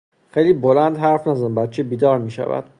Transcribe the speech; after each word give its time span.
خیلی 0.31 0.53
بلند 0.53 0.97
حرف 0.97 1.27
نزن 1.27 1.55
بچه 1.55 1.83
بیدار 1.83 2.17
میشود. 2.17 2.63